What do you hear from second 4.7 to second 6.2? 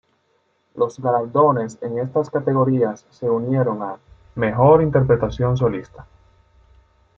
interpretación solista".